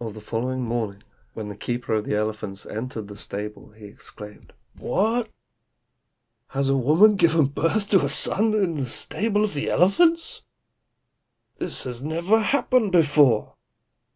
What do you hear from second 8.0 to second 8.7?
a son